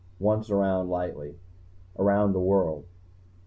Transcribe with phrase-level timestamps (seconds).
[0.17, 1.37] Once around lightly.
[1.95, 2.85] Around the world.